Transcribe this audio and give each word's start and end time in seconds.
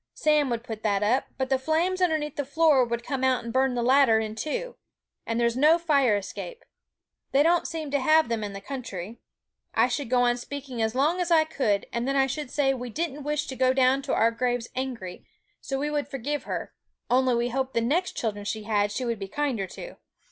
Sam 0.15 0.49
would 0.49 0.63
put 0.63 0.81
that 0.81 1.03
up, 1.03 1.25
but 1.37 1.49
the 1.51 1.59
flames 1.59 2.01
underneath 2.01 2.35
the 2.35 2.43
floor 2.43 2.83
would 2.83 3.05
come 3.05 3.23
out 3.23 3.43
and 3.43 3.53
burn 3.53 3.75
the 3.75 3.83
ladder 3.83 4.19
in 4.19 4.33
two; 4.33 4.75
and 5.27 5.39
there's 5.39 5.55
no 5.55 5.77
fire 5.77 6.17
escape! 6.17 6.65
They 7.33 7.43
don't 7.43 7.67
seem 7.67 7.91
to 7.91 7.99
have 7.99 8.27
them 8.27 8.43
in 8.43 8.53
the 8.53 8.61
country. 8.61 9.19
I 9.75 9.87
should 9.87 10.09
go 10.09 10.23
on 10.23 10.37
speaking 10.37 10.81
as 10.81 10.95
long 10.95 11.21
as 11.21 11.29
I 11.29 11.43
could, 11.43 11.85
and 11.93 12.07
then 12.07 12.15
I 12.15 12.25
should 12.25 12.49
say 12.49 12.73
we 12.73 12.89
didn't 12.89 13.23
wish 13.23 13.45
to 13.45 13.55
go 13.55 13.73
down 13.73 14.01
to 14.01 14.13
our 14.15 14.31
graves 14.31 14.69
angry, 14.75 15.23
so 15.59 15.77
we 15.77 15.91
would 15.91 16.07
forgive 16.07 16.45
her, 16.45 16.73
only 17.11 17.35
we 17.35 17.49
hoped 17.49 17.75
the 17.75 17.79
next 17.81 18.17
children 18.17 18.43
she 18.43 18.63
had 18.63 18.91
she 18.91 19.05
would 19.05 19.19
be 19.19 19.27
kinder 19.27 19.67
to. 19.67 19.97